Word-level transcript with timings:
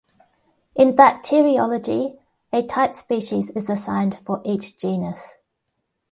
In 0.73 0.95
bacteriology, 0.95 2.17
a 2.51 2.65
type 2.65 2.95
species 2.95 3.51
is 3.51 3.69
assigned 3.69 4.17
for 4.25 4.41
each 4.43 4.79
genus. 4.79 5.35